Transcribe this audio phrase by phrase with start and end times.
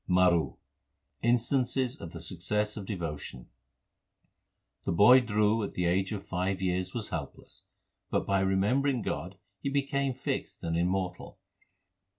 [0.07, 0.57] MARU
[1.21, 3.49] Instances of the success of devotion:
[4.83, 7.65] The boy Dhru at the age of five years was helpless,
[8.09, 11.37] but by remembering God he became fixed and immortal.